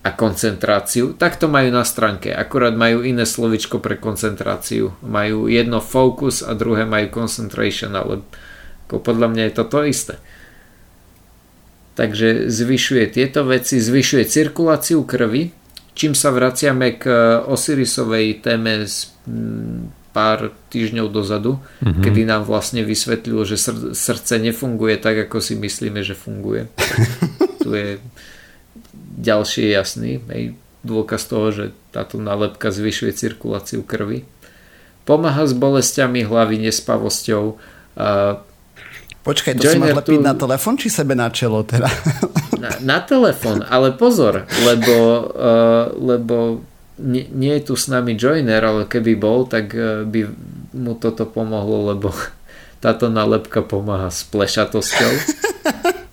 [0.00, 1.12] a koncentráciu.
[1.12, 4.96] Tak to majú na stránke, akurát majú iné slovičko pre koncentráciu.
[5.04, 8.24] Majú jedno focus a druhé majú concentration, ale
[8.88, 10.14] podľa mňa je to to isté.
[12.00, 15.52] Takže zvyšuje tieto veci, zvyšuje cirkuláciu krvi,
[15.92, 17.04] čím sa vraciame k
[17.44, 19.12] Osirisovej téme z
[20.10, 22.02] pár týždňov dozadu, mm-hmm.
[22.02, 26.66] kedy nám vlastne vysvetlilo, že sr- srdce nefunguje tak, ako si myslíme, že funguje.
[27.62, 28.02] tu je
[29.10, 30.54] ďalší jasný hej,
[30.86, 34.24] dôkaz toho, že táto nálepka zvyšuje cirkuláciu krvi.
[35.04, 37.58] Pomáha s bolestiami hlavy, nespavosťou.
[37.98, 38.38] Uh,
[39.20, 40.24] Počkaj, to Joiner si máš lepiť tu...
[40.24, 41.90] na telefon či sebe na čelo teda?
[42.60, 44.96] Na, na telefon, ale pozor, lebo,
[45.32, 46.60] uh, lebo
[47.00, 50.20] nie, nie je tu s nami Joiner, ale keby bol, tak e, by
[50.76, 52.12] mu toto pomohlo, lebo
[52.84, 55.12] táto nálepka pomáha s plešatosťou.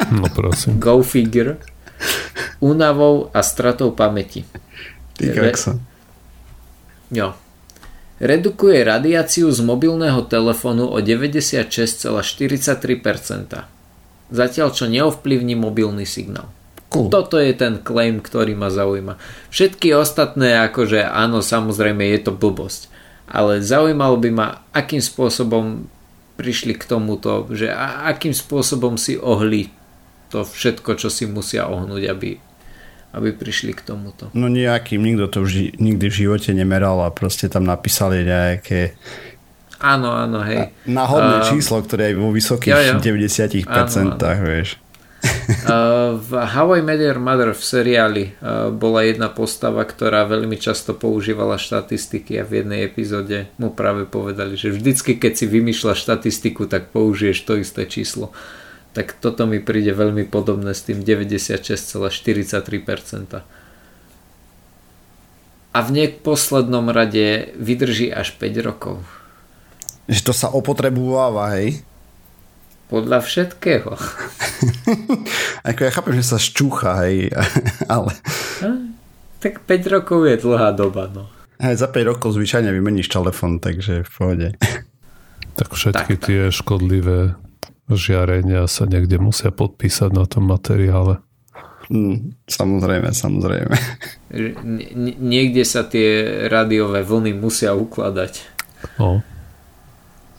[0.08, 0.80] No prosím.
[0.80, 1.60] Go figure.
[2.60, 4.46] Únavou a stratou pamäti.
[5.18, 5.52] Ty Re...
[7.14, 7.34] Jo.
[8.18, 12.18] Redukuje radiáciu z mobilného telefónu o 96,43%.
[14.28, 16.50] Zatiaľ čo neovplyvní mobilný signál.
[16.88, 17.12] Cool.
[17.12, 19.20] Toto je ten claim, ktorý ma zaujíma.
[19.52, 22.90] Všetky ostatné, akože áno, samozrejme je to blbosť.
[23.28, 25.92] Ale zaujímalo by ma, akým spôsobom
[26.40, 29.68] prišli k tomuto, že a, akým spôsobom si ohli
[30.32, 32.40] to všetko, čo si musia ohnúť, aby,
[33.18, 34.30] aby prišli k tomuto.
[34.38, 38.96] No nejakým, nikto to už nikdy v živote nemeral a proste tam napísali nejaké
[39.78, 40.74] Áno, áno, hej.
[40.90, 43.22] Náhodné uh, číslo, ktoré je vo vysokých jo, jo.
[43.22, 44.42] 90%, áno, áno.
[44.42, 44.82] vieš.
[46.30, 48.24] v How I Met Your Mother v seriáli
[48.78, 54.54] bola jedna postava, ktorá veľmi často používala štatistiky a v jednej epizóde mu práve povedali,
[54.54, 58.34] že vždycky keď si vymýšľa štatistiku, tak použiješ to isté číslo.
[58.98, 63.46] Tak toto mi príde veľmi podobné s tým 96,43%.
[65.70, 69.06] A v neposlednom rade vydrží až 5 rokov.
[70.10, 71.86] Že to sa opotrebováva, hej?
[72.90, 73.94] Podľa všetkého.
[75.70, 77.30] Ako ja chápem, že sa ščúcha, hej,
[77.94, 78.18] ale...
[79.38, 81.30] Tak 5 rokov je dlhá doba, no.
[81.62, 84.58] Hej, za 5 rokov zvyčajne vymeníš telefon, takže v pohode.
[85.54, 87.38] Tak všetky tak, tie škodlivé
[87.96, 91.24] žiarenia sa niekde musia podpísať na tom materiále.
[91.88, 93.76] Mm, samozrejme, samozrejme.
[95.24, 98.44] niekde sa tie rádiové vlny musia ukladať.
[99.00, 99.24] No.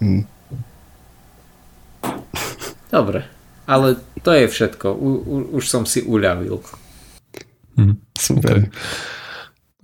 [0.05, 0.29] Mm.
[2.89, 3.25] Dobre,
[3.65, 4.93] ale to je všetko.
[4.93, 6.61] U, u, už som si uľavil.
[7.81, 8.69] Hm, super.
[8.69, 8.73] Okay.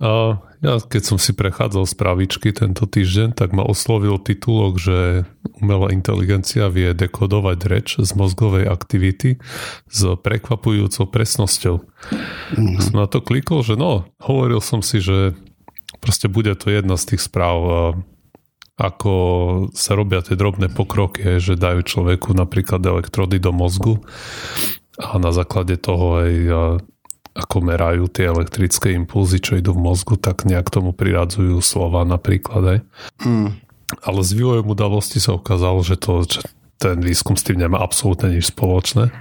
[0.05, 4.97] A ja keď som si prechádzal spravičky tento týždeň, tak ma oslovil titulok, že
[5.61, 9.37] umelá inteligencia vie dekodovať reč z mozgovej aktivity
[9.85, 11.75] s prekvapujúcou presnosťou.
[11.85, 12.81] Mm-hmm.
[12.81, 15.37] Som na to klikol, že no, hovoril som si, že
[16.01, 17.93] proste bude to jedna z tých správ
[18.75, 19.13] ako
[19.71, 24.03] sa robia tie drobné pokroky, že dajú človeku napríklad elektrody do mozgu
[24.99, 26.31] a na základe toho aj
[27.35, 32.63] ako merajú tie elektrické impulzy, čo idú v mozgu, tak nejak tomu priradzujú slova napríklad
[32.63, 32.79] aj.
[33.27, 33.59] Mm.
[34.01, 36.41] Ale z vývojom udalosti sa ukázalo, že, to, že
[36.79, 39.11] ten výskum s tým nemá absolútne nič spoločné.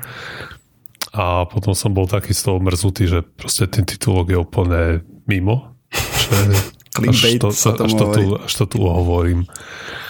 [1.15, 4.81] A potom som bol taký z toho mrzutý, že proste ten titulok je úplne
[5.27, 5.75] mimo.
[5.95, 6.63] Že
[6.95, 9.51] až to, až to, tu, až to tu hovorím.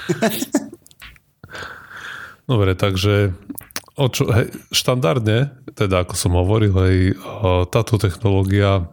[2.50, 3.32] Dobre, takže
[3.94, 6.98] o čo, hej, štandardne, teda ako som hovoril, hej,
[7.70, 8.90] táto technológia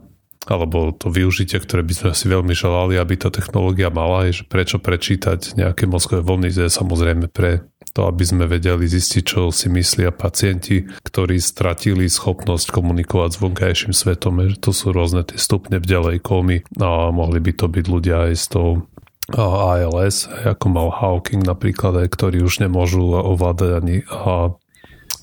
[0.49, 4.49] alebo to využitie, ktoré by sme si veľmi želali, aby tá technológia mala, je, že
[4.49, 7.61] prečo prečítať nejaké mozgové vlny, je samozrejme pre
[7.93, 13.93] to, aby sme vedeli zistiť, čo si myslia pacienti, ktorí stratili schopnosť komunikovať s vonkajším
[13.93, 14.41] svetom.
[14.47, 18.31] Že to sú rôzne tie stupne v ďalej komy a mohli by to byť ľudia
[18.31, 18.87] aj s tou
[19.31, 23.95] ALS, ako mal Hawking napríklad, aj, ktorí už nemôžu ovládať ani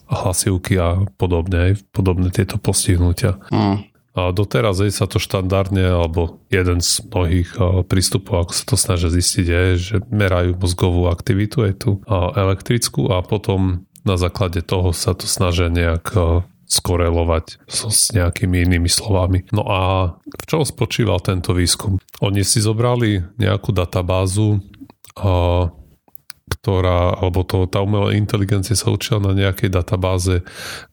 [0.08, 3.36] hlasivky a podobne, podobné tieto postihnutia.
[3.52, 3.84] Mm.
[4.18, 7.54] A doteraz je sa to štandardne, alebo jeden z mnohých
[7.86, 12.02] prístupov, ako sa to snažia zistiť, je, že merajú mozgovú aktivitu, aj tú
[12.34, 16.10] elektrickú a potom na základe toho sa to snažia nejak
[16.66, 19.46] skorelovať so, s nejakými inými slovami.
[19.54, 19.80] No a
[20.18, 22.02] v čom spočíval tento výskum?
[22.18, 24.58] Oni si zobrali nejakú databázu
[26.48, 30.42] ktorá, alebo to, tá umelá inteligencia sa učila na nejakej databáze,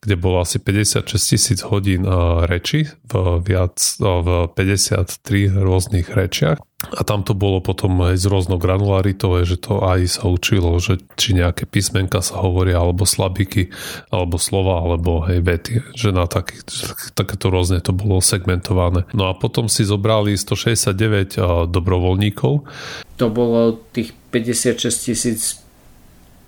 [0.04, 2.04] kde bolo asi 56 tisíc hodín
[2.46, 6.60] reči v viac, uh, v 53 rôznych rečiach.
[6.86, 11.02] A tam to bolo potom aj z rôznou granularitou, že to aj sa učilo, že
[11.18, 13.74] či nejaké písmenka sa hovoria, alebo slabiky,
[14.14, 16.62] alebo slova, alebo hej, vety, že na taký,
[17.18, 19.08] takéto rôzne to bolo segmentované.
[19.18, 22.54] No a potom si zobrali 169 dobrovoľníkov.
[23.18, 25.64] To bolo tých 56 tisíc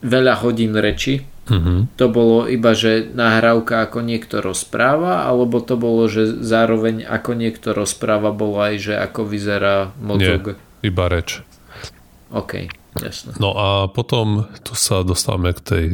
[0.03, 1.23] veľa hodín reči.
[1.47, 1.87] Uh-huh.
[1.95, 7.71] To bolo iba, že nahrávka ako niekto rozpráva, alebo to bolo, že zároveň ako niekto
[7.71, 10.59] rozpráva, bolo aj, že ako vyzerá mozog?
[10.59, 11.39] Nie, iba reč.
[12.35, 12.67] OK,
[12.99, 13.39] jasne.
[13.39, 15.85] No a potom tu sa dostávame k tej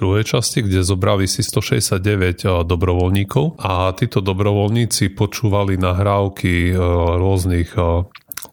[0.00, 6.72] druhej časti, kde zobrali si 169 dobrovoľníkov a títo dobrovoľníci počúvali nahrávky
[7.20, 7.76] rôznych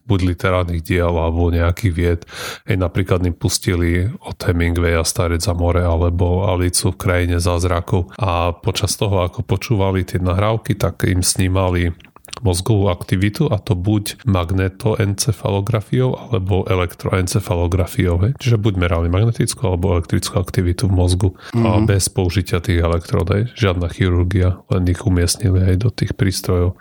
[0.06, 2.20] buď literárnych diel alebo nejakých vied.
[2.66, 8.54] Hej, napríklad im pustili od Hemingwaya Starec za more alebo Alicu v krajine zázrakov a
[8.54, 11.94] počas toho, ako počúvali tie nahrávky, tak im snímali
[12.40, 18.38] mozgovú aktivitu a to buď magnetoencefalografiou alebo elektroencefalografiou.
[18.38, 21.66] Čiže buď merali magnetickú alebo elektrickú aktivitu v mozgu mm-hmm.
[21.66, 21.84] a mhm.
[21.90, 23.52] bez použitia tých elektród.
[23.52, 26.78] Žiadna chirurgia, len ich umiestnili aj do tých prístrojov.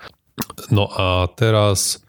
[0.72, 2.00] No a teraz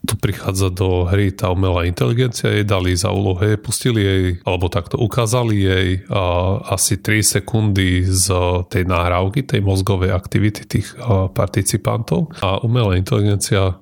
[0.00, 4.72] tu prichádza do hry tá umelá inteligencia, jej dali za úlohu, jej pustili jej, alebo
[4.72, 8.32] takto ukázali jej a, asi 3 sekundy z
[8.72, 12.32] tej náhrávky, tej mozgovej aktivity tých a, participantov.
[12.40, 13.76] A umelá inteligencia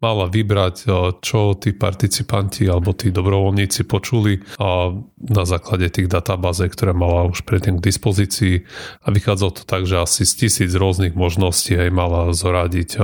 [0.00, 0.88] mala vybrať,
[1.20, 4.40] čo tí participanti alebo tí dobrovoľníci počuli
[5.20, 8.64] na základe tých databáze, ktoré mala už predtým k dispozícii.
[9.04, 12.96] A vychádzalo to tak, že asi z tisíc rôznych možností aj mala zoradiť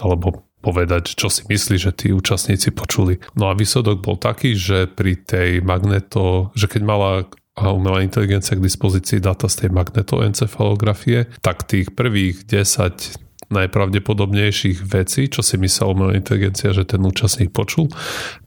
[0.00, 3.18] alebo povedať, čo si myslí, že tí účastníci počuli.
[3.34, 7.10] No a výsledok bol taký, že pri tej magneto, že keď mala
[7.52, 15.28] a umelá inteligencia k dispozícii data z tej magnetoencefalografie, tak tých prvých 10 najpravdepodobnejších vecí,
[15.28, 17.92] čo si myslel umelá inteligencia, že ten účastník počul,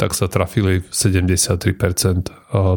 [0.02, 1.70] tak sa trafili v 73%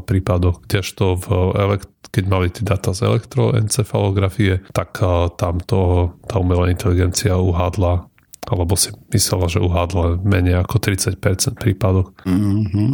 [0.04, 5.00] prípadoch, kdežto v elekt- keď mali tie data z elektroencefalografie, tak
[5.40, 8.04] tam to, tá umelá inteligencia uhádla
[8.48, 11.20] alebo si myslela, že uhádla menej ako 30%
[11.60, 12.16] prípadov.
[12.24, 12.90] Mm-hmm.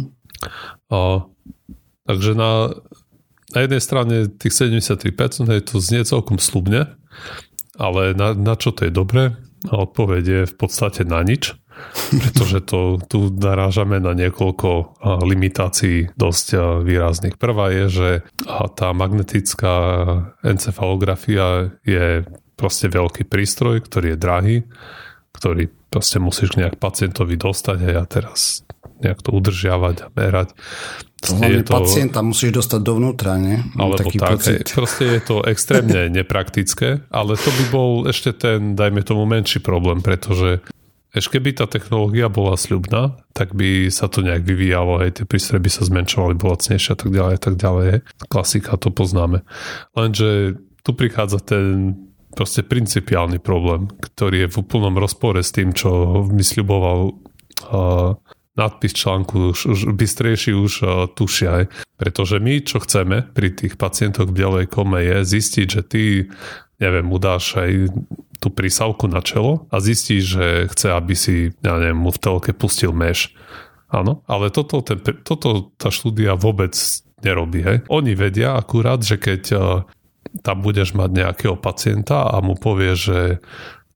[0.91, 1.23] A,
[2.05, 2.75] takže na,
[3.55, 5.15] na jednej strane tých 73%
[5.47, 6.99] je to znie celkom slubne,
[7.79, 9.39] ale na, na čo to je dobré?
[9.71, 11.55] A odpoveď je v podstate na nič,
[12.21, 17.39] pretože to, tu narážame na niekoľko limitácií dosť výrazných.
[17.39, 18.09] Prvá je, že
[18.75, 19.75] tá magnetická
[20.43, 24.57] encefalografia je proste veľký prístroj, ktorý je drahý
[25.35, 28.63] ktorý proste musíš nejak pacientovi dostať a ja teraz
[29.03, 30.55] nejak to udržiavať a merať.
[31.25, 33.59] Hlavne to, pacienta musíš dostať dovnútra, nie?
[33.75, 34.67] Mám alebo taký tak, pocit.
[34.71, 39.99] proste je to extrémne nepraktické, ale to by bol ešte ten, dajme tomu, menší problém,
[40.05, 40.61] pretože
[41.15, 45.63] ešte keby tá technológia bola sľubná, tak by sa to nejak vyvíjalo, hej, tie prístroje
[45.63, 47.87] by sa zmenšovali, bolo lacnejšie a tak ďalej, a tak ďalej.
[48.27, 49.47] Klasika, to poznáme.
[49.95, 51.95] Lenže tu prichádza ten
[52.35, 58.11] proste principiálny problém, ktorý je v úplnom rozpore s tým, čo mi sľuboval uh,
[58.59, 61.71] nadpis článku, už, už bystrejší už uh, tušia.
[61.95, 66.03] Pretože my, čo chceme pri tých pacientoch v bielej kome je zistiť, že ty,
[66.83, 67.87] neviem, mu dáš aj
[68.43, 70.45] tú prísavku na čelo a zistíš, že
[70.75, 73.31] chce, aby si, ja neviem, mu v telke pustil meš.
[73.87, 76.75] Áno, ale toto, ten, toto tá štúdia vôbec
[77.23, 77.63] nerobí.
[77.63, 77.77] Hej.
[77.87, 79.43] Oni vedia akurát, že keď
[80.41, 83.39] tam budeš mať nejakého pacienta a mu povie, že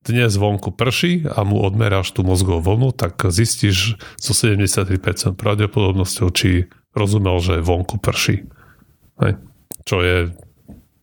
[0.07, 6.71] dnes vonku prší a mu odmeráš tú mozgovú vlnu, tak zistíš so 73% pravdepodobnosťou, či
[6.95, 8.47] rozumel, že vonku prší.
[9.19, 9.33] Hej.
[9.83, 10.17] Čo je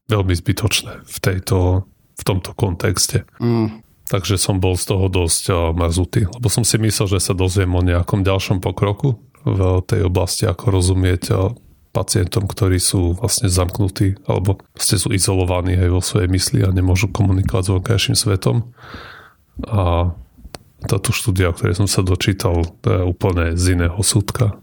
[0.08, 1.84] veľmi zbytočné v, tejto,
[2.16, 3.28] v tomto kontexte.
[3.42, 3.84] Mm.
[4.06, 7.74] Takže som bol z toho dosť uh, mrzutý, lebo som si myslel, že sa dozviem
[7.74, 11.50] o nejakom ďalšom pokroku v tej oblasti, ako rozumieť uh,
[11.96, 17.08] pacientom, ktorí sú vlastne zamknutí alebo ste sú izolovaní aj vo svojej mysli a nemôžu
[17.08, 18.68] komunikovať s vonkajším svetom.
[19.64, 20.12] A
[20.84, 24.60] táto štúdia, o ktorej som sa dočítal, to je úplne z iného súdka.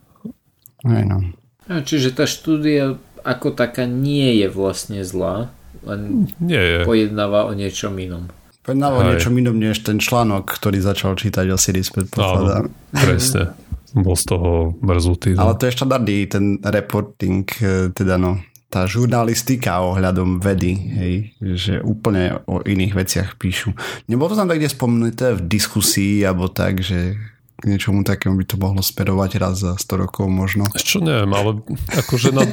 [0.85, 1.17] no.
[1.65, 5.49] Čiže tá štúdia ako taká nie je vlastne zlá,
[5.87, 6.83] len nie je.
[6.83, 8.29] pojednáva o niečom inom.
[8.63, 12.71] Pojednáva o niečom inom než ten článok, ktorý začal čítať Osiris predpokladám.
[12.91, 13.55] Presne
[13.93, 15.37] bol z toho mrzutý.
[15.37, 15.47] No.
[15.47, 18.41] Ale to je štandardný ten reporting, e, teda no,
[18.73, 23.77] tá žurnalistika ohľadom vedy, hej, že úplne o iných veciach píšu.
[24.09, 27.13] Nebolo to tam tak kde spomenuté v diskusii, alebo tak, že
[27.53, 30.65] k niečomu takému by to mohlo sperovať raz za 100 rokov možno.
[30.73, 31.61] Čo neviem, ale
[31.95, 32.49] akože na,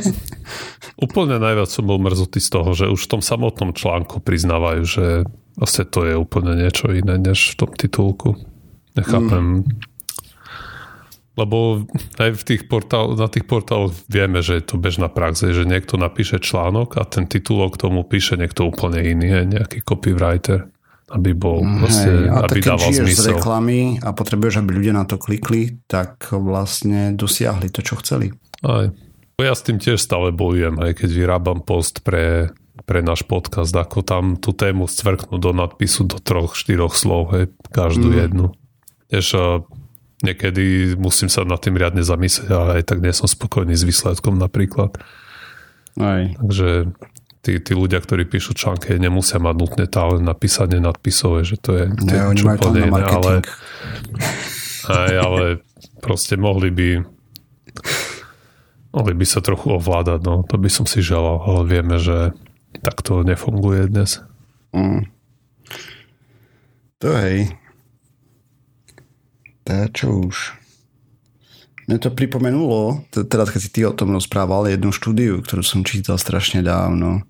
[1.09, 5.07] úplne najviac som bol mrzutý z toho, že už v tom samotnom článku priznávajú, že
[5.57, 8.36] vlastne to je úplne niečo iné, než v tom titulku.
[8.95, 9.64] Nechápem.
[9.64, 9.89] Mm.
[11.41, 11.88] Lebo
[12.20, 15.97] aj v tých portál, na tých portáloch vieme, že je to bežná prax, že niekto
[15.97, 20.68] napíše článok a ten titulok tomu píše niekto úplne iný, nejaký copywriter
[21.11, 23.18] aby bol proste, Hej, a aby dával zmysel.
[23.18, 28.30] z reklamy a potrebuješ, aby ľudia na to klikli, tak vlastne dosiahli to, čo chceli.
[28.62, 28.95] Aj.
[29.41, 32.55] Ja s tým tiež stále bojujem, aj keď vyrábam post pre,
[32.86, 37.45] pre náš podcast, ako tam tú tému stvrknú do nadpisu do troch, štyroch slov, hej,
[37.72, 38.16] každú mm.
[38.20, 38.47] jednu.
[39.11, 39.28] Vieš,
[40.21, 44.37] niekedy musím sa nad tým riadne zamyslieť, ale aj tak nie som spokojný s výsledkom
[44.37, 45.01] napríklad.
[45.97, 46.23] Aj.
[46.37, 46.93] Takže
[47.41, 51.71] tí, tí ľudia, ktorí píšu články, nemusia mať nutne talent na písanie nadpisové, že to
[51.77, 53.35] je Nie, oni majú to na ale,
[54.89, 55.45] aj, ale
[56.05, 56.89] proste mohli by
[58.91, 62.35] mohli by sa trochu ovládať, no to by som si želal, ale vieme, že
[62.83, 64.18] tak to nefunguje dnes.
[64.75, 65.07] Mm.
[67.01, 67.60] To hej.
[69.71, 70.37] To čo už.
[71.87, 76.23] Mne to pripomenulo, teraz keď si ty o tom rozprával, jednu štúdiu, ktorú som čítal
[76.23, 77.27] strašne dávno,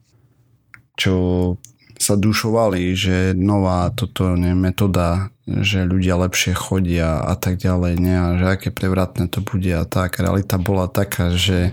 [1.00, 1.56] čo
[2.00, 8.14] sa dušovali, že nová toto ne, metóda, že ľudia lepšie chodia a tak ďalej, ne,
[8.16, 10.20] a že aké prevratné to bude a tak.
[10.20, 11.72] Realita bola taká, že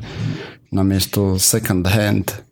[0.71, 2.43] namiesto second hand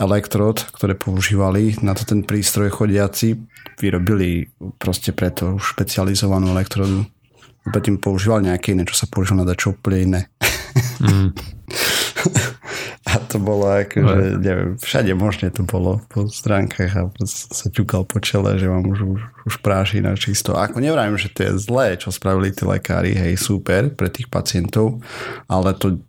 [0.00, 3.40] elektrod, ktoré používali na to ten prístroj chodiaci,
[3.76, 7.08] vyrobili proste preto už špecializovanú elektrodu
[7.70, 10.20] predtým používal nejaké iné, čo sa používal na dačo úplne iné.
[10.98, 11.30] Mm.
[13.12, 18.06] a to bolo ako, že neviem, všade možne to bolo po stránkach a sa ťukal
[18.06, 20.54] po čele, že vám už, už, už práši na čisto.
[20.54, 25.02] Ako nevrajím, že to je zlé, čo spravili tí lekári, hej, super pre tých pacientov,
[25.50, 26.00] ale to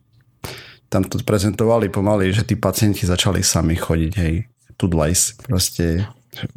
[0.94, 4.46] tam to prezentovali pomaly, že tí pacienti začali sami chodiť, hej,
[4.78, 6.06] tudlajs, proste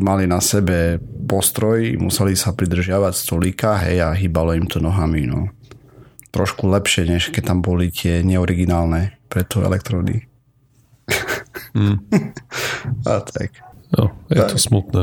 [0.01, 5.51] mali na sebe postroj, museli sa pridržiavať stolíka, hej, a hýbalo im to nohami, no.
[6.31, 10.29] Trošku lepšie, než keď tam boli tie neoriginálne preto elektrody.
[11.77, 12.01] Mm.
[13.11, 13.51] a tak.
[13.97, 14.51] No, je tak.
[14.53, 15.03] to smutné.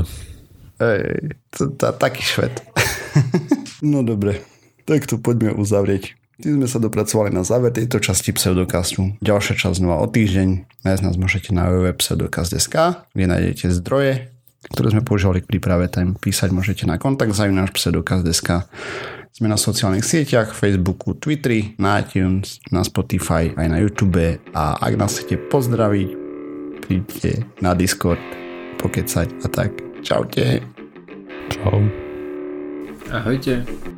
[0.82, 2.65] Ej, to, to, taký švet.
[3.86, 4.43] no dobre,
[4.84, 6.17] tak to poďme uzavrieť.
[6.41, 9.15] Tým sme sa dopracovali na záver tejto časti pseudokastu.
[9.21, 10.82] Ďalšia časť znova o týždeň.
[10.82, 14.32] Nájsť nás môžete na www.pseudokast.sk, kde nájdete zdroje,
[14.72, 18.70] ktoré sme používali k príprave tam písať môžete na kontakt zavináš pseudokaz.sk
[19.34, 24.93] sme na sociálnych sieťach, Facebooku, Twitteri, na iTunes, na Spotify, aj na YouTube a ak
[24.93, 26.09] nás chcete pozdraviť,
[26.86, 28.22] príďte na Discord,
[28.78, 29.74] pokecať a tak.
[30.05, 30.61] Čaute.
[31.49, 31.82] Čau.
[33.09, 33.93] Ahojte.